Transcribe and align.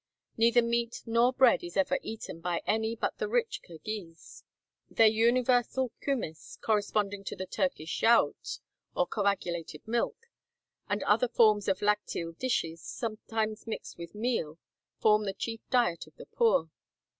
Neither 0.35 0.63
meat 0.63 1.03
nor 1.05 1.31
bread 1.31 1.63
is 1.63 1.77
ever 1.77 1.99
eaten 2.01 2.41
by 2.41 2.63
any 2.65 2.95
but 2.95 3.19
the 3.19 3.27
rich 3.27 3.61
Kirghiz. 3.61 4.41
Their 4.89 5.05
universal 5.05 5.91
kumiss, 6.01 6.57
corresponding 6.59 7.23
to 7.25 7.35
the 7.35 7.45
Turkish 7.45 8.01
yaourt, 8.01 8.57
or 8.95 9.05
coagulated 9.05 9.87
milk, 9.87 10.17
and 10.89 11.03
other 11.03 11.27
forms 11.27 11.67
of 11.67 11.83
lacteal 11.83 12.31
dishes, 12.31 12.81
sometimes 12.81 13.67
mixed 13.67 13.99
with 13.99 14.15
meal, 14.15 14.57
form 14.97 15.25
the 15.25 15.33
chief 15.33 15.61
diet 15.69 16.07
of 16.07 16.15
the 16.15 16.25
poor. 16.25 16.71